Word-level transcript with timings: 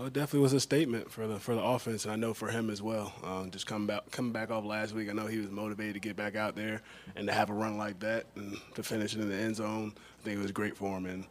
Oh, 0.00 0.04
it 0.04 0.12
definitely 0.12 0.40
was 0.40 0.52
a 0.52 0.60
statement 0.60 1.10
for 1.10 1.26
the 1.26 1.40
for 1.40 1.56
the 1.56 1.62
offense, 1.62 2.04
and 2.04 2.12
I 2.12 2.16
know 2.16 2.32
for 2.32 2.48
him 2.48 2.70
as 2.70 2.80
well. 2.80 3.12
Um, 3.24 3.50
just 3.50 3.66
coming 3.66 3.88
back 3.88 4.08
coming 4.12 4.30
back 4.30 4.48
off 4.48 4.64
last 4.64 4.94
week, 4.94 5.10
I 5.10 5.12
know 5.12 5.26
he 5.26 5.38
was 5.38 5.50
motivated 5.50 5.94
to 5.94 6.00
get 6.00 6.14
back 6.14 6.36
out 6.36 6.54
there 6.54 6.82
and 7.16 7.26
to 7.26 7.32
have 7.32 7.50
a 7.50 7.52
run 7.52 7.76
like 7.76 7.98
that 7.98 8.26
and 8.36 8.56
to 8.76 8.84
finish 8.84 9.16
it 9.16 9.20
in 9.20 9.28
the 9.28 9.34
end 9.34 9.56
zone. 9.56 9.92
I 10.20 10.22
think 10.22 10.38
it 10.38 10.42
was 10.42 10.52
great 10.52 10.76
for 10.76 10.96
him, 10.96 11.06
and 11.06 11.24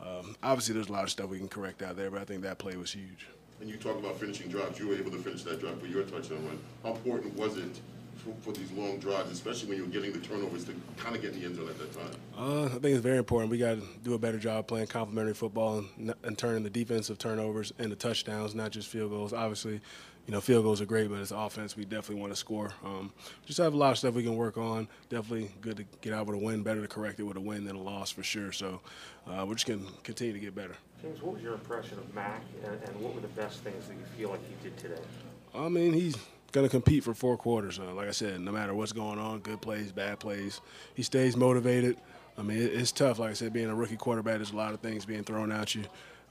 um, 0.00 0.36
obviously 0.40 0.72
there's 0.72 0.88
a 0.88 0.92
lot 0.92 1.02
of 1.02 1.10
stuff 1.10 1.30
we 1.30 1.38
can 1.38 1.48
correct 1.48 1.82
out 1.82 1.96
there, 1.96 2.12
but 2.12 2.20
I 2.20 2.24
think 2.24 2.42
that 2.42 2.58
play 2.58 2.76
was 2.76 2.92
huge. 2.92 3.26
And 3.60 3.68
you 3.68 3.76
talk 3.76 3.98
about 3.98 4.16
finishing 4.20 4.48
drives, 4.48 4.78
you 4.78 4.86
were 4.86 4.94
able 4.94 5.10
to 5.10 5.18
finish 5.18 5.42
that 5.42 5.58
drive 5.58 5.80
for 5.80 5.86
your 5.86 6.04
touchdown 6.04 6.46
run. 6.46 6.60
How 6.84 6.90
important 6.90 7.34
was 7.34 7.56
it 7.56 7.80
for, 8.24 8.34
for 8.42 8.52
these 8.56 8.70
long 8.72 8.98
drives, 8.98 9.30
especially 9.30 9.68
when 9.68 9.78
you 9.78 9.84
were 9.84 9.90
getting 9.90 10.12
the 10.12 10.20
turnovers 10.20 10.64
to 10.64 10.74
kind 10.96 11.14
of 11.14 11.22
get 11.22 11.32
in 11.32 11.40
the 11.40 11.46
end 11.46 11.56
zone 11.56 11.68
at 11.68 11.78
that 11.78 11.92
time? 11.92 12.10
Uh, 12.36 12.64
I 12.66 12.68
think 12.68 12.84
it's 12.84 13.02
very 13.02 13.18
important. 13.18 13.50
We 13.50 13.58
got 13.58 13.76
to 13.76 13.82
do 14.02 14.14
a 14.14 14.18
better 14.18 14.38
job 14.38 14.66
playing 14.66 14.86
complementary 14.86 15.34
football 15.34 15.84
and, 15.96 16.14
and 16.22 16.38
turning 16.38 16.62
the 16.62 16.70
defensive 16.70 17.18
turnovers 17.18 17.72
into 17.78 17.96
touchdowns, 17.96 18.54
not 18.54 18.70
just 18.70 18.88
field 18.88 19.10
goals. 19.10 19.32
Obviously, 19.32 19.80
you 20.26 20.32
know, 20.32 20.40
field 20.40 20.64
goals 20.64 20.80
are 20.80 20.86
great, 20.86 21.10
but 21.10 21.18
as 21.18 21.32
offense, 21.32 21.76
we 21.76 21.84
definitely 21.84 22.20
want 22.20 22.32
to 22.32 22.36
score. 22.36 22.72
Um, 22.84 23.12
just 23.44 23.58
have 23.58 23.74
a 23.74 23.76
lot 23.76 23.90
of 23.90 23.98
stuff 23.98 24.14
we 24.14 24.22
can 24.22 24.36
work 24.36 24.56
on. 24.56 24.86
Definitely 25.08 25.50
good 25.60 25.76
to 25.78 25.84
get 26.00 26.12
out 26.12 26.26
with 26.26 26.36
a 26.36 26.44
win. 26.44 26.62
Better 26.62 26.80
to 26.80 26.88
correct 26.88 27.18
it 27.18 27.24
with 27.24 27.36
a 27.36 27.40
win 27.40 27.64
than 27.64 27.74
a 27.74 27.82
loss 27.82 28.10
for 28.10 28.22
sure. 28.22 28.52
So 28.52 28.80
uh, 29.26 29.44
we're 29.46 29.54
just 29.54 29.66
going 29.66 29.84
to 29.84 29.92
continue 30.04 30.32
to 30.32 30.38
get 30.38 30.54
better. 30.54 30.76
James, 31.02 31.20
what 31.20 31.34
was 31.34 31.42
your 31.42 31.54
impression 31.54 31.98
of 31.98 32.14
Mac, 32.14 32.42
and, 32.64 32.80
and 32.84 33.00
what 33.00 33.14
were 33.14 33.20
the 33.20 33.26
best 33.28 33.58
things 33.60 33.88
that 33.88 33.94
you 33.94 34.04
feel 34.16 34.30
like 34.30 34.40
he 34.46 34.54
did 34.62 34.78
today? 34.78 35.02
I 35.52 35.68
mean, 35.68 35.92
he's 35.92 36.16
going 36.52 36.66
to 36.66 36.70
compete 36.70 37.02
for 37.02 37.14
four 37.14 37.36
quarters. 37.36 37.78
Uh, 37.78 37.92
like 37.94 38.08
I 38.08 38.12
said, 38.12 38.40
no 38.40 38.52
matter 38.52 38.74
what's 38.74 38.92
going 38.92 39.18
on, 39.18 39.40
good 39.40 39.60
plays, 39.60 39.90
bad 39.90 40.20
plays, 40.20 40.60
he 40.94 41.02
stays 41.02 41.36
motivated. 41.36 41.96
I 42.38 42.42
mean, 42.42 42.58
it, 42.58 42.72
it's 42.74 42.92
tough. 42.92 43.18
Like 43.18 43.30
I 43.30 43.34
said, 43.34 43.52
being 43.52 43.70
a 43.70 43.74
rookie 43.74 43.96
quarterback, 43.96 44.36
there's 44.36 44.52
a 44.52 44.56
lot 44.56 44.74
of 44.74 44.80
things 44.80 45.04
being 45.04 45.24
thrown 45.24 45.50
at 45.50 45.74
you. 45.74 45.84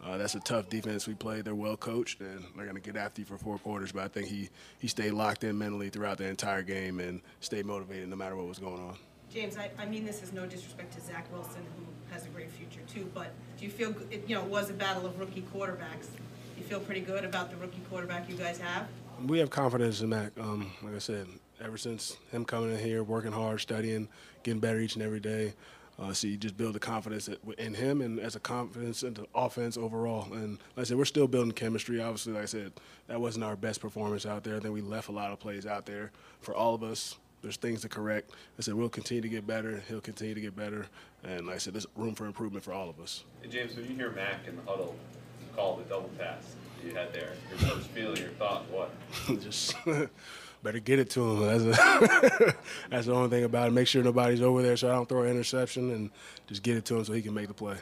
Uh, 0.04 0.18
that's 0.18 0.34
a 0.34 0.40
tough 0.40 0.68
defense 0.70 1.08
we 1.08 1.14
play. 1.14 1.42
They're 1.42 1.54
well 1.54 1.78
coached, 1.78 2.22
and 2.22 2.44
they're 2.56 2.66
going 2.66 2.76
to 2.76 2.82
get 2.82 2.96
after 2.96 3.22
you 3.22 3.26
for 3.26 3.38
four 3.38 3.60
quarters. 3.60 3.92
But 3.92 4.04
I 4.04 4.08
think 4.08 4.28
he 4.28 4.50
he 4.80 4.88
stayed 4.88 5.12
locked 5.12 5.44
in 5.44 5.58
mentally 5.58 5.90
throughout 5.90 6.18
the 6.18 6.26
entire 6.26 6.64
game 6.64 7.00
and 7.00 7.22
stayed 7.40 7.66
motivated 7.66 8.10
no 8.10 8.16
matter 8.16 8.36
what 8.36 8.48
was 8.48 8.58
going 8.58 8.82
on. 8.82 8.98
James, 9.32 9.58
I, 9.58 9.70
I 9.78 9.86
mean 9.86 10.04
this 10.04 10.24
is 10.24 10.34
no 10.34 10.46
disrespect 10.46 10.94
to 10.96 11.02
Zach 11.02 11.32
Wilson, 11.32 11.62
who 11.78 11.86
has 12.14 12.26
a 12.26 12.30
great 12.30 12.52
future 12.52 12.82
too, 12.88 13.10
but 13.14 13.32
do 13.58 13.66
you 13.66 13.72
feel, 13.72 13.96
it, 14.10 14.28
you 14.28 14.36
know, 14.36 14.44
it 14.44 14.50
was 14.50 14.70
a 14.70 14.74
battle 14.74 15.06
of 15.06 15.18
rookie 15.20 15.46
quarterbacks. 15.54 16.08
You 16.58 16.64
feel 16.64 16.82
pretty 16.82 17.02
good 17.02 17.24
about 17.24 17.50
the 17.50 17.56
rookie 17.58 17.82
quarterback 17.90 18.30
you 18.30 18.36
guys 18.36 18.58
have? 18.60 18.88
We 19.26 19.40
have 19.40 19.50
confidence 19.50 20.02
in 20.02 20.10
Mac. 20.10 20.32
Um, 20.40 20.72
like 20.82 20.96
I 20.96 21.00
said, 21.00 21.28
ever 21.64 21.78
since 21.78 22.18
him 22.32 22.46
coming 22.46 22.72
in 22.72 22.80
here, 22.80 23.04
working 23.04 23.32
hard, 23.32 23.62
studying, 23.62 24.08
getting 24.44 24.60
better 24.60 24.80
each 24.80 24.96
and 24.96 25.04
every 25.04 25.20
day. 25.20 25.54
Uh, 26.00 26.12
so 26.14 26.26
you 26.26 26.38
just 26.38 26.58
build 26.58 26.74
the 26.74 26.80
confidence 26.80 27.30
in 27.60 27.74
him 27.76 28.02
and 28.02 28.20
as 28.20 28.36
a 28.36 28.40
confidence 28.40 29.04
in 29.04 29.14
the 29.14 29.28
offense 29.36 29.78
overall. 29.78 30.34
And 30.34 30.58
like 30.76 30.80
I 30.80 30.84
said, 30.86 30.98
we're 30.98 31.06
still 31.06 31.28
building 31.28 31.52
chemistry. 31.52 32.02
Obviously, 32.02 32.34
like 32.34 32.44
I 32.44 32.48
said, 32.48 32.72
that 33.08 33.22
wasn't 33.22 33.46
our 33.46 33.56
best 33.56 33.80
performance 33.80 34.26
out 34.26 34.44
there. 34.44 34.60
Then 34.60 34.72
we 34.72 34.82
left 34.82 35.10
a 35.10 35.12
lot 35.12 35.32
of 35.32 35.40
plays 35.40 35.68
out 35.68 35.86
there 35.86 36.12
for 36.40 36.56
all 36.56 36.74
of 36.74 36.82
us. 36.82 37.18
There's 37.44 37.58
things 37.58 37.82
to 37.82 37.90
correct. 37.90 38.32
I 38.58 38.62
said 38.62 38.74
we'll 38.74 38.90
continue 38.90 39.22
to 39.22 39.30
get 39.30 39.46
better. 39.46 39.84
He'll 39.88 40.02
continue 40.02 40.34
to 40.34 40.42
get 40.42 40.56
better. 40.56 40.88
And 41.24 41.46
like 41.46 41.56
I 41.56 41.60
said, 41.60 41.74
there's 41.74 41.88
room 41.96 42.16
for 42.16 42.26
improvement 42.26 42.64
for 42.64 42.74
all 42.74 42.90
of 42.90 43.00
us. 43.00 43.24
James, 43.50 43.76
when 43.76 43.88
you 43.88 43.96
hear 43.96 44.12
Mac 44.12 44.48
in 44.48 44.56
the 44.56 44.64
huddle 44.64 44.96
call 45.56 45.76
the 45.76 45.84
double 45.84 46.10
pass 46.18 46.56
you 46.84 46.94
had 46.94 47.14
there, 47.14 47.34
your 47.50 47.60
first 47.60 47.88
feeling, 47.90 48.18
your 48.18 48.30
thought, 48.32 48.70
what? 48.70 48.92
just 49.42 49.76
better 50.64 50.80
get 50.80 51.00
it 51.00 51.10
to 51.12 51.22
him. 51.22 51.66
That's, 51.66 51.80
a, 51.80 52.56
that's 52.90 53.06
the 53.08 53.14
only 53.14 53.30
thing 53.30 53.44
about 53.44 53.68
it. 53.68 53.72
Make 53.72 53.88
sure 53.88 54.04
nobody's 54.04 54.42
over 54.42 54.62
there 54.62 54.78
so 54.78 54.90
I 54.90 54.94
don't 54.94 55.08
throw 55.08 55.24
an 55.24 55.30
interception 55.30 55.92
and 55.92 56.10
just 56.48 56.64
get 56.64 56.78
it 56.78 56.86
to 56.86 56.98
him 56.98 57.06
so 57.06 57.14
he 57.14 57.22
can 57.22 57.34
make 57.34 57.48
the 57.48 57.54
play. 57.54 57.78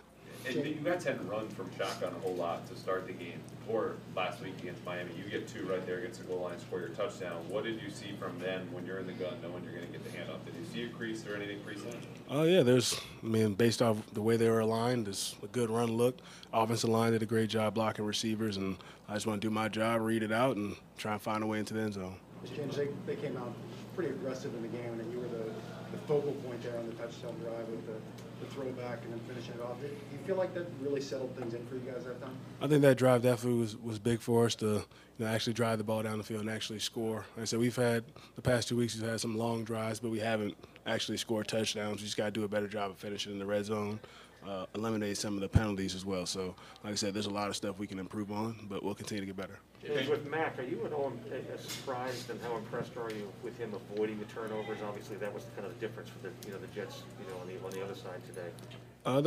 And 0.48 0.56
you 0.66 0.76
guys 0.84 1.04
had 1.04 1.18
to 1.18 1.24
run 1.26 1.48
from 1.50 1.70
shotgun 1.78 2.14
a 2.16 2.20
whole 2.20 2.36
lot 2.36 2.68
to 2.70 2.76
start 2.76 3.06
the 3.08 3.14
game. 3.14 3.40
or 3.68 3.98
last 4.16 4.42
week 4.42 4.54
against 4.60 4.84
Miami, 4.84 5.12
you 5.16 5.30
get 5.30 5.48
two 5.48 5.64
right 5.68 5.86
there 5.86 6.00
against 6.00 6.20
the 6.22 6.26
goal 6.26 6.40
line, 6.42 6.60
score 6.60 6.80
your 6.80 6.90
touchdown. 6.90 7.38
What 7.50 7.64
did 7.66 7.80
you 7.82 7.92
see 7.92 8.14
from 8.20 8.40
them 8.40 8.68
when 8.72 8.84
you're 8.86 8.98
in 8.98 9.06
the 9.06 9.14
gun, 9.14 9.34
knowing 9.44 9.64
you're 9.64 9.74
going 9.74 9.86
to 9.86 9.92
get 9.92 10.04
the 10.04 10.10
handoff? 10.18 10.44
Did 10.44 10.56
you 10.56 10.66
see 10.74 10.84
a 10.86 10.90
crease 10.90 11.24
or 11.28 11.36
anything 11.36 11.60
pre-snap? 11.60 11.94
Oh 12.30 12.44
yeah, 12.44 12.64
there's. 12.64 13.00
I 13.22 13.28
mean, 13.28 13.54
based 13.54 13.82
off 13.84 13.98
the 14.14 14.22
way 14.24 14.38
they 14.38 14.50
were 14.50 14.62
aligned, 14.62 15.06
there's 15.06 15.36
a 15.44 15.48
good 15.48 15.70
run 15.70 15.92
look. 15.92 16.18
Offensive 16.52 16.90
line 16.90 17.12
did 17.12 17.22
a 17.22 17.28
great 17.28 17.50
job 17.50 17.76
blocking 17.76 18.06
receivers, 18.06 18.58
and 18.58 18.78
I 19.08 19.14
just 19.14 19.28
want 19.28 19.40
to 19.42 19.48
do 19.48 19.54
my 19.54 19.68
job, 19.70 20.02
read 20.02 20.24
it 20.24 20.32
out, 20.32 20.56
and 20.56 20.76
try 20.98 21.14
and 21.14 21.22
find 21.22 21.44
a 21.44 21.48
way 21.48 21.60
into 21.60 21.76
the 21.76 21.82
end 21.82 21.94
zone. 21.94 22.16
James, 22.56 22.76
they, 22.76 22.88
they 23.06 23.16
came 23.16 23.38
out 23.38 23.54
pretty 23.96 24.12
aggressive 24.12 24.54
in 24.54 24.62
the 24.62 24.68
game, 24.68 25.00
and 25.00 25.12
you 25.12 25.20
were 25.20 25.28
the, 25.28 25.52
the 25.92 25.98
focal 26.08 26.32
point 26.34 26.62
there 26.64 26.78
on 26.78 26.86
the 26.88 26.94
touchdown 26.94 27.36
drive 27.42 27.68
with 27.68 27.86
the, 27.86 27.94
the 28.40 28.52
throwback 28.52 29.04
and 29.04 29.14
then 29.14 29.20
finishing 29.28 29.54
it 29.56 29.62
off. 29.62 29.80
Do 29.82 29.88
you 29.88 30.20
feel 30.26 30.36
like 30.36 30.54
that 30.54 30.68
really 30.82 31.02
settled 31.02 31.36
things 31.36 31.54
in 31.54 31.66
for 31.68 31.76
you 31.76 31.82
guys 31.82 32.06
that 32.06 32.22
time? 32.22 32.36
I 32.62 32.68
think 32.68 32.82
that 32.82 32.98
drive 32.98 33.24
definitely 33.24 33.60
was, 33.60 33.78
was 33.78 34.00
big 34.00 34.22
for 34.22 34.46
us 34.46 34.56
to 34.56 34.66
you 34.66 34.86
know, 35.20 35.28
actually 35.28 35.54
drive 35.54 35.78
the 35.78 35.84
ball 35.84 36.02
down 36.04 36.18
the 36.18 36.24
field 36.24 36.42
and 36.42 36.50
actually 36.50 36.80
score. 36.80 37.26
Like 37.36 37.42
I 37.42 37.46
said, 37.46 37.60
we've 37.60 37.76
had 37.76 38.06
the 38.36 38.42
past 38.42 38.70
two 38.70 38.78
weeks, 38.78 38.96
we've 38.96 39.10
had 39.10 39.20
some 39.20 39.38
long 39.38 39.64
drives, 39.64 40.00
but 40.00 40.10
we 40.10 40.20
haven't 40.20 40.56
actually 40.86 41.18
scored 41.18 41.48
touchdowns. 41.48 42.00
We 42.00 42.06
just 42.06 42.18
got 42.18 42.26
to 42.26 42.32
do 42.32 42.46
a 42.46 42.48
better 42.48 42.68
job 42.68 42.92
of 42.92 42.98
finishing 42.98 43.34
in 43.34 43.40
the 43.40 43.46
red 43.46 43.66
zone 43.66 44.00
uh, 44.48 44.66
eliminate 44.76 45.18
some 45.18 45.36
of 45.36 45.42
the 45.42 45.50
penalties 45.50 45.96
as 45.96 46.06
well. 46.06 46.26
So, 46.26 46.56
like 46.84 46.94
I 46.94 46.96
said, 46.96 47.14
there's 47.14 47.26
a 47.26 47.32
lot 47.32 47.50
of 47.50 47.56
stuff 47.56 47.80
we 47.80 47.88
can 47.88 48.00
improve 48.00 48.32
on, 48.32 48.68
but 48.70 48.84
we'll 48.84 48.96
continue 48.96 49.22
to 49.22 49.28
get 49.28 49.38
better. 49.38 49.60
With 50.10 50.30
Mac, 50.30 50.60
are 50.60 50.64
you 50.64 50.86
at 50.86 50.92
all 50.92 51.14
surprised 51.58 52.30
and 52.30 52.40
how 52.42 52.58
impressed 52.58 52.98
are 52.98 53.10
you 53.12 53.32
with 53.44 53.58
him 53.58 53.74
avoiding 53.74 54.20
the 54.20 54.26
turnovers? 54.26 54.80
Obviously, 54.86 55.16
that 55.18 55.34
was 55.34 55.46
kind 55.56 55.66
of 55.66 55.74
the 55.74 55.80
difference 55.80 56.10
for 56.10 56.20
the 56.20 56.32
you 56.46 56.54
know 56.54 56.60
the 56.60 56.68
Jets, 56.68 57.04
you 57.20 57.32
know, 57.32 57.40
on 57.40 57.48
the 57.48 57.66
on 57.66 57.72
the 57.72 57.84
other 57.84 57.96
side 57.96 58.22
today. 58.28 58.50
Uh, 59.06 59.22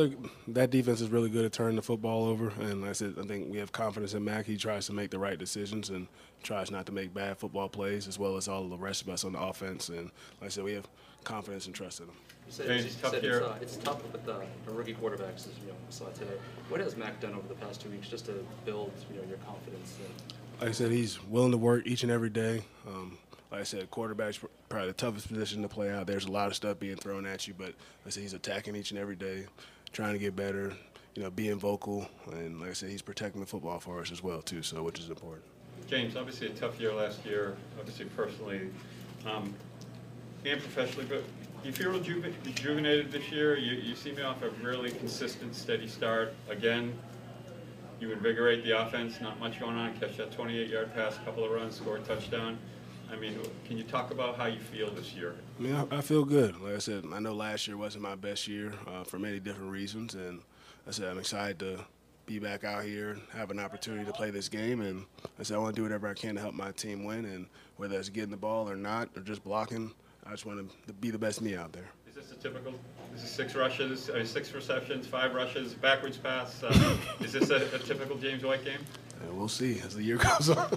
that 0.47 0.69
defense 0.69 1.01
is 1.01 1.09
really 1.09 1.29
good 1.29 1.45
at 1.45 1.51
turning 1.51 1.75
the 1.75 1.81
football 1.81 2.25
over, 2.25 2.49
and 2.61 2.81
like 2.81 2.91
I 2.91 2.93
said, 2.93 3.15
I 3.19 3.23
think 3.23 3.51
we 3.51 3.57
have 3.57 3.71
confidence 3.71 4.13
in 4.13 4.23
Mac. 4.23 4.45
He 4.45 4.55
tries 4.55 4.85
to 4.85 4.93
make 4.93 5.09
the 5.09 5.17
right 5.17 5.37
decisions 5.37 5.89
and 5.89 6.07
tries 6.43 6.69
not 6.69 6.85
to 6.85 6.91
make 6.91 7.13
bad 7.13 7.39
football 7.39 7.67
plays, 7.67 8.07
as 8.07 8.19
well 8.19 8.37
as 8.37 8.47
all 8.47 8.63
of 8.63 8.69
the 8.69 8.77
rest 8.77 9.01
of 9.01 9.09
us 9.09 9.25
on 9.25 9.33
the 9.33 9.41
offense. 9.41 9.89
And 9.89 10.11
like 10.39 10.45
I 10.45 10.47
said, 10.49 10.63
we 10.63 10.73
have 10.73 10.87
confidence 11.23 11.65
and 11.65 11.75
trust 11.75 11.99
in 11.99 12.07
him. 12.07 12.15
You 12.45 12.51
said, 12.51 12.69
it's, 12.69 12.95
tough 12.95 13.11
said 13.11 13.23
it's, 13.23 13.37
uh, 13.37 13.57
it's, 13.61 13.77
tough 13.77 14.03
with 14.03 14.25
the, 14.25 14.45
the, 14.65 14.71
rookie 14.71 14.93
quarterbacks, 14.93 15.47
as 15.47 15.57
you 15.61 15.67
know, 15.67 15.75
saw 15.89 16.05
today. 16.09 16.35
What 16.69 16.81
has 16.81 16.97
Mac 16.97 17.19
done 17.19 17.33
over 17.33 17.47
the 17.47 17.55
past 17.55 17.81
two 17.81 17.89
weeks 17.89 18.09
just 18.09 18.25
to 18.25 18.45
build, 18.65 18.91
you 19.09 19.19
know, 19.19 19.27
your 19.27 19.37
confidence? 19.39 19.97
Like 20.59 20.69
I 20.69 20.71
said, 20.73 20.91
he's 20.91 21.23
willing 21.23 21.51
to 21.51 21.57
work 21.57 21.87
each 21.87 22.03
and 22.03 22.11
every 22.11 22.29
day. 22.29 22.63
Um, 22.87 23.17
like 23.51 23.61
I 23.61 23.63
said, 23.63 23.89
quarterback's 23.91 24.39
probably 24.67 24.87
the 24.87 24.93
toughest 24.93 25.27
position 25.27 25.61
to 25.61 25.67
play 25.67 25.91
out. 25.91 26.07
There's 26.07 26.25
a 26.25 26.31
lot 26.31 26.47
of 26.47 26.55
stuff 26.55 26.79
being 26.79 26.95
thrown 26.95 27.25
at 27.25 27.47
you, 27.47 27.53
but 27.55 27.67
like 27.67 27.75
I 28.07 28.09
said, 28.09 28.23
he's 28.23 28.33
attacking 28.33 28.75
each 28.75 28.91
and 28.91 28.99
every 28.99 29.15
day, 29.15 29.45
trying 29.91 30.13
to 30.13 30.19
get 30.19 30.35
better, 30.35 30.73
you 31.15 31.23
know, 31.23 31.29
being 31.29 31.59
vocal, 31.59 32.07
and 32.31 32.59
like 32.59 32.71
I 32.71 32.73
said, 32.73 32.89
he's 32.89 33.01
protecting 33.01 33.41
the 33.41 33.47
football 33.47 33.79
for 33.79 33.99
us 33.99 34.11
as 34.11 34.23
well 34.23 34.41
too, 34.41 34.63
so 34.63 34.81
which 34.83 34.99
is 34.99 35.09
important. 35.09 35.43
James, 35.87 36.15
obviously 36.15 36.47
a 36.47 36.49
tough 36.51 36.79
year 36.79 36.93
last 36.93 37.25
year, 37.25 37.55
obviously 37.79 38.05
personally 38.05 38.69
um, 39.25 39.53
and 40.45 40.59
professionally, 40.59 41.05
but 41.09 41.23
you 41.63 41.71
feel 41.71 41.91
reju 41.91 42.23
rejuvenated 42.45 43.11
this 43.11 43.31
year? 43.31 43.57
You, 43.57 43.73
you 43.73 43.95
seem 43.95 44.17
off 44.23 44.41
a 44.41 44.49
really 44.61 44.91
consistent, 44.91 45.55
steady 45.55 45.87
start. 45.87 46.33
Again, 46.49 46.93
you 47.99 48.11
invigorate 48.11 48.63
the 48.63 48.81
offense, 48.81 49.21
not 49.21 49.39
much 49.39 49.59
going 49.59 49.77
on, 49.77 49.97
catch 49.97 50.17
that 50.17 50.31
28-yard 50.31 50.93
pass, 50.93 51.17
couple 51.23 51.45
of 51.45 51.51
runs, 51.51 51.75
score 51.75 51.97
a 51.97 52.01
touchdown. 52.01 52.57
I 53.11 53.15
mean, 53.15 53.39
can 53.65 53.77
you 53.77 53.83
talk 53.83 54.11
about 54.11 54.35
how 54.35 54.47
you 54.47 54.59
feel 54.59 54.89
this 54.91 55.13
year? 55.13 55.35
I 55.59 55.61
mean, 55.61 55.75
I, 55.75 55.97
I 55.97 56.01
feel 56.01 56.25
good. 56.25 56.59
Like 56.59 56.75
I 56.75 56.79
said, 56.79 57.05
I 57.13 57.19
know 57.19 57.33
last 57.33 57.67
year 57.67 57.77
wasn't 57.77 58.03
my 58.03 58.15
best 58.15 58.47
year 58.47 58.73
uh, 58.87 59.03
for 59.03 59.19
many 59.19 59.39
different 59.39 59.71
reasons, 59.71 60.15
and 60.15 60.41
I 60.87 60.91
said 60.91 61.09
I'm 61.09 61.19
excited 61.19 61.59
to 61.59 61.79
be 62.25 62.39
back 62.39 62.63
out 62.63 62.83
here 62.83 63.11
and 63.11 63.21
have 63.33 63.51
an 63.51 63.59
opportunity 63.59 64.05
to 64.05 64.13
play 64.13 64.31
this 64.31 64.49
game. 64.49 64.81
And 64.81 65.05
I 65.39 65.43
said 65.43 65.55
I 65.55 65.59
want 65.59 65.75
to 65.75 65.79
do 65.79 65.83
whatever 65.83 66.07
I 66.07 66.13
can 66.13 66.35
to 66.35 66.41
help 66.41 66.55
my 66.55 66.71
team 66.71 67.03
win, 67.03 67.25
and 67.25 67.45
whether 67.77 67.97
it's 67.97 68.09
getting 68.09 68.31
the 68.31 68.37
ball 68.37 68.69
or 68.69 68.75
not, 68.75 69.09
or 69.15 69.21
just 69.21 69.43
blocking, 69.43 69.91
I 70.25 70.31
just 70.31 70.45
want 70.45 70.71
to 70.87 70.93
be 70.93 71.11
the 71.11 71.17
best 71.17 71.41
me 71.41 71.55
out 71.55 71.73
there. 71.73 71.89
Is 72.07 72.15
this 72.15 72.31
a 72.31 72.35
typical? 72.35 72.73
This 73.13 73.23
is 73.23 73.29
six 73.29 73.55
rushes, 73.55 74.09
uh, 74.09 74.23
six 74.25 74.53
receptions, 74.53 75.05
five 75.07 75.33
rushes, 75.33 75.73
backwards 75.73 76.17
pass. 76.17 76.63
Uh, 76.63 76.97
is 77.19 77.33
this 77.33 77.49
a, 77.49 77.75
a, 77.75 77.79
typical 77.79 78.17
James 78.17 78.43
White 78.43 78.63
game? 78.63 78.79
Yeah, 79.23 79.31
we'll 79.31 79.47
see 79.47 79.79
as 79.85 79.95
the 79.95 80.03
year 80.03 80.17
goes 80.39 80.49
on. 80.49 80.57
How 80.57 80.67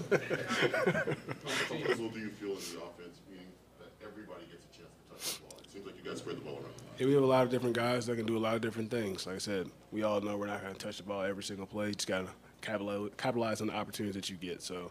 comfortable 1.68 2.10
do 2.10 2.18
you 2.18 2.30
feel 2.30 2.50
in 2.50 2.56
the 2.56 2.82
offense, 2.82 3.20
meaning 3.30 3.46
that 3.78 3.88
everybody 4.02 4.44
gets 4.50 4.64
a 4.64 4.78
chance 4.78 4.90
to 4.96 5.14
touch 5.14 5.36
the 5.36 5.42
ball? 5.42 5.58
It 5.62 5.70
seems 5.72 5.86
like 5.86 5.94
you 6.02 6.10
guys 6.10 6.18
spread 6.18 6.36
the 6.36 6.42
ball 6.42 6.54
around. 6.54 6.72
Yeah, 6.98 7.06
we 7.06 7.14
have 7.14 7.22
a 7.22 7.26
lot 7.26 7.44
of 7.44 7.50
different 7.50 7.76
guys 7.76 8.06
that 8.06 8.16
can 8.16 8.26
do 8.26 8.36
a 8.36 8.40
lot 8.40 8.54
of 8.54 8.60
different 8.60 8.90
things. 8.90 9.26
Like 9.26 9.36
I 9.36 9.38
said, 9.38 9.70
we 9.92 10.02
all 10.02 10.20
know 10.20 10.36
we're 10.36 10.46
not 10.46 10.62
going 10.62 10.74
to 10.74 10.78
touch 10.78 10.96
the 10.96 11.02
ball 11.02 11.22
every 11.22 11.42
single 11.42 11.66
play. 11.66 11.88
You 11.88 11.94
just 11.94 12.08
got 12.08 12.26
to 12.26 13.10
capitalize 13.16 13.60
on 13.60 13.68
the 13.68 13.74
opportunities 13.74 14.14
that 14.14 14.30
you 14.30 14.36
get. 14.36 14.62
So 14.62 14.90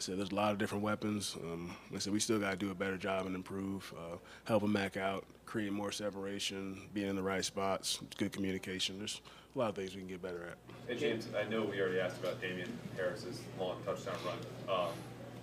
I 0.00 0.02
said 0.02 0.16
there's 0.16 0.30
a 0.30 0.34
lot 0.34 0.50
of 0.52 0.56
different 0.56 0.82
weapons. 0.82 1.36
Um, 1.44 1.76
I 1.94 1.98
said 1.98 2.14
we 2.14 2.20
still 2.20 2.38
got 2.38 2.52
to 2.52 2.56
do 2.56 2.70
a 2.70 2.74
better 2.74 2.96
job 2.96 3.26
and 3.26 3.34
improve, 3.34 3.92
uh, 3.98 4.16
helping 4.44 4.72
Mac 4.72 4.96
out, 4.96 5.26
create 5.44 5.74
more 5.74 5.92
separation, 5.92 6.88
being 6.94 7.10
in 7.10 7.16
the 7.16 7.22
right 7.22 7.44
spots, 7.44 8.00
good 8.16 8.32
communication. 8.32 8.96
There's 8.96 9.20
a 9.54 9.58
lot 9.58 9.68
of 9.68 9.74
things 9.74 9.94
we 9.94 10.00
can 10.00 10.08
get 10.08 10.22
better 10.22 10.46
at. 10.46 10.56
Hey 10.88 10.96
James, 10.98 11.28
I 11.38 11.46
know 11.50 11.66
we 11.66 11.78
already 11.82 12.00
asked 12.00 12.18
about 12.18 12.40
Damien 12.40 12.78
Harris's 12.96 13.42
long 13.58 13.76
touchdown 13.84 14.14
run. 14.24 14.38
Um, 14.74 14.88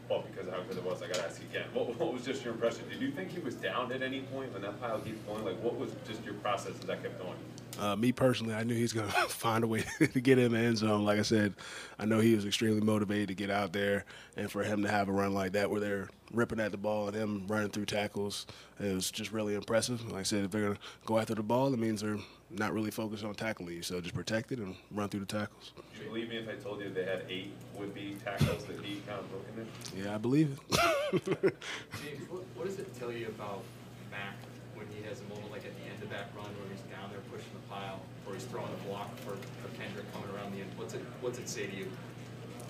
well, 0.09 0.24
because 0.27 0.48
of 0.48 0.56
how 0.56 0.63
good 0.63 0.77
it 0.77 0.83
was, 0.83 1.04
I 1.04 1.06
got 1.06 1.18
to 1.18 1.25
ask 1.25 1.39
you 1.39 1.48
again. 1.51 1.68
What, 1.71 1.95
what, 2.00 2.12
was 2.12 2.25
just 2.25 2.44
your 2.44 2.56
impression? 2.56 2.89
Did 2.89 3.00
you 3.00 3.12
think 3.12 3.30
he 3.30 3.39
was 3.39 3.54
down 3.54 3.92
at 3.92 4.01
any 4.01 4.21
point 4.21 4.54
when 4.54 4.63
that 4.63 4.81
pile 4.81 4.98
keeps 5.01 5.21
going? 5.27 5.45
Like, 5.45 5.62
what 5.62 5.77
was 5.77 5.92
just 6.07 6.25
your 6.25 6.33
process 6.36 6.71
as 6.80 6.86
that 6.86 7.04
kept 7.04 7.21
going? 7.21 7.38
Uh, 7.79 7.95
me 7.95 8.12
personally, 8.12 8.53
I 8.53 8.63
knew 8.63 8.75
he 8.75 8.81
was 8.81 8.94
going 8.94 9.07
to 9.12 9.13
find 9.13 9.63
a 9.63 9.68
way 9.68 9.83
to 10.00 10.21
get 10.21 10.39
in 10.39 10.53
the 10.53 10.57
end 10.57 10.77
zone. 10.77 11.06
Like 11.06 11.19
I 11.19 11.24
said, 11.24 11.53
I 12.00 12.06
know 12.06 12.19
he 12.19 12.35
was 12.35 12.45
extremely 12.45 12.81
motivated 12.81 13.29
to 13.29 13.35
get 13.35 13.50
out 13.50 13.74
there, 13.74 14.06
and 14.35 14.51
for 14.51 14.63
him 14.63 14.83
to 14.83 14.89
have 14.89 15.09
a 15.09 15.12
run 15.12 15.33
like 15.33 15.53
that 15.53 15.69
where 15.69 15.79
they're 15.79 16.09
ripping 16.33 16.59
at 16.59 16.71
the 16.71 16.77
ball 16.77 17.07
and 17.07 17.15
him 17.15 17.45
running 17.47 17.69
through 17.69 17.85
tackles, 17.85 18.45
it 18.79 18.94
was 18.94 19.12
just 19.12 19.31
really 19.31 19.56
impressive. 19.56 20.03
Like 20.12 20.21
I 20.21 20.24
said, 20.24 20.45
if 20.45 20.51
they're 20.51 20.63
going 20.63 20.75
to 20.75 20.81
go 21.06 21.18
after 21.19 21.35
the 21.35 21.44
ball, 21.44 21.74
it 21.74 21.79
means 21.79 22.01
they're 22.01 22.18
not 22.50 22.74
really 22.74 22.91
focused 22.91 23.24
on 23.24 23.35
tackling 23.35 23.75
you. 23.75 23.81
So 23.81 24.01
just 24.01 24.15
protect 24.15 24.51
it 24.51 24.59
and 24.59 24.75
run 24.91 25.09
through 25.09 25.21
the 25.21 25.25
tackles. 25.25 25.71
Do 25.75 26.03
you 26.03 26.09
believe 26.09 26.30
me 26.30 26.38
if 26.38 26.50
I 26.50 26.53
told 26.62 26.81
you 26.81 26.89
they 26.89 27.06
had 27.06 27.23
eight 27.30 27.53
would-be 27.75 28.18
tackles 28.23 28.65
that 28.65 28.83
he 28.83 29.01
kind 29.07 29.19
of 29.19 29.30
broke 29.30 29.45
in 29.50 29.56
there? 29.56 30.06
Yeah, 30.06 30.15
I 30.15 30.18
believe 30.18 30.59
it. 30.69 30.80
James, 32.03 32.30
what, 32.30 32.44
what 32.56 32.65
does 32.65 32.80
it 32.80 32.94
tell 33.00 33.12
you 33.12 33.27
about 33.27 33.63
Mac 34.12 34.35
when 34.77 34.88
he 34.94 35.01
has 35.09 35.19
a 35.21 35.27
moment 35.33 35.51
like 35.51 35.65
at 35.65 35.75
the 35.75 35.85
end 35.91 36.01
of 36.03 36.09
that 36.09 36.29
run 36.38 36.45
where 36.45 36.69
he's 36.69 36.85
down 36.94 37.09
there 37.09 37.19
pushing 37.31 37.51
the 37.53 37.65
pile, 37.68 38.00
or 38.25 38.33
he's 38.33 38.45
throwing 38.45 38.71
a 38.71 38.88
block 38.88 39.09
for, 39.19 39.35
for 39.35 39.69
Kendrick 39.75 40.06
coming 40.13 40.29
around 40.35 40.53
the 40.53 40.62
end? 40.62 40.71
What's 40.77 40.94
it, 40.94 41.01
what's 41.21 41.39
it 41.39 41.50
say 41.50 41.68
to 41.68 41.75
you? 41.75 41.88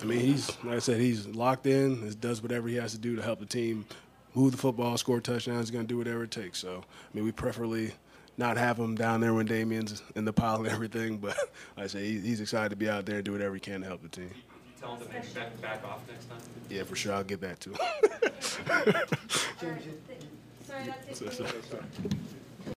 I 0.00 0.04
mean, 0.04 0.20
he's 0.20 0.48
like 0.64 0.76
I 0.76 0.78
said, 0.78 1.00
he's 1.00 1.26
locked 1.26 1.66
in. 1.66 2.02
He 2.02 2.14
does 2.14 2.42
whatever 2.42 2.68
he 2.68 2.76
has 2.76 2.92
to 2.92 2.98
do 2.98 3.16
to 3.16 3.22
help 3.22 3.40
the 3.40 3.46
team 3.46 3.84
move 4.34 4.52
the 4.52 4.58
football, 4.58 4.96
score 4.96 5.20
touchdowns. 5.20 5.68
He's 5.68 5.70
going 5.70 5.84
to 5.84 5.88
do 5.88 5.98
whatever 5.98 6.24
it 6.24 6.30
takes. 6.30 6.58
So, 6.58 6.84
I 6.84 7.16
mean, 7.16 7.24
we 7.24 7.32
preferably 7.32 7.92
not 8.36 8.56
have 8.56 8.78
him 8.78 8.94
down 8.94 9.20
there 9.20 9.34
when 9.34 9.46
Damien's 9.46 10.02
in 10.14 10.24
the 10.24 10.32
pile 10.32 10.56
and 10.56 10.68
everything. 10.68 11.18
But 11.18 11.36
like 11.76 11.84
I 11.84 11.86
say, 11.88 12.04
he's 12.04 12.40
excited 12.40 12.70
to 12.70 12.76
be 12.76 12.88
out 12.88 13.06
there 13.06 13.16
and 13.16 13.24
do 13.24 13.32
whatever 13.32 13.54
he 13.54 13.60
can 13.60 13.80
to 13.80 13.86
help 13.86 14.02
the 14.02 14.08
team. 14.08 14.30
Tell 14.80 14.94
him 14.94 15.06
to 15.06 15.12
maybe 15.12 15.26
back, 15.34 15.60
back 15.60 15.84
off 15.84 16.02
next 16.08 16.26
time? 16.26 16.38
Yeah, 16.70 16.84
for 16.84 16.94
sure. 16.94 17.12
I'll 17.12 17.24
get 17.24 17.40
back 17.40 17.58
to 17.60 17.70
him. 17.70 17.78
James, 20.68 21.20
you- 21.20 22.47